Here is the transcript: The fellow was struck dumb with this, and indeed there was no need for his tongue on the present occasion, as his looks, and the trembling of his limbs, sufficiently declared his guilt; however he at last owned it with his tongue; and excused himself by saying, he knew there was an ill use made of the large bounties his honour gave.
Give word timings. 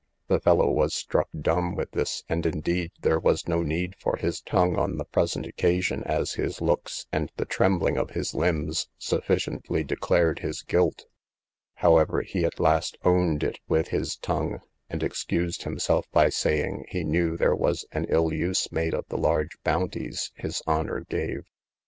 The 0.29 0.39
fellow 0.39 0.67
was 0.71 0.95
struck 0.95 1.29
dumb 1.39 1.75
with 1.75 1.91
this, 1.91 2.23
and 2.27 2.43
indeed 2.47 2.89
there 3.03 3.19
was 3.19 3.47
no 3.47 3.61
need 3.61 3.93
for 3.99 4.17
his 4.17 4.41
tongue 4.41 4.75
on 4.75 4.97
the 4.97 5.05
present 5.05 5.45
occasion, 5.45 6.01
as 6.05 6.33
his 6.33 6.59
looks, 6.59 7.05
and 7.11 7.31
the 7.37 7.45
trembling 7.45 7.97
of 7.99 8.09
his 8.09 8.33
limbs, 8.33 8.87
sufficiently 8.97 9.83
declared 9.83 10.39
his 10.39 10.63
guilt; 10.63 11.05
however 11.75 12.23
he 12.23 12.43
at 12.45 12.59
last 12.59 12.97
owned 13.05 13.43
it 13.43 13.59
with 13.67 13.89
his 13.89 14.15
tongue; 14.17 14.61
and 14.89 15.03
excused 15.03 15.65
himself 15.65 16.07
by 16.11 16.29
saying, 16.29 16.85
he 16.89 17.03
knew 17.03 17.37
there 17.37 17.55
was 17.55 17.85
an 17.91 18.07
ill 18.09 18.33
use 18.33 18.71
made 18.71 18.95
of 18.95 19.05
the 19.09 19.19
large 19.19 19.55
bounties 19.63 20.31
his 20.33 20.63
honour 20.67 21.01
gave. 21.09 21.43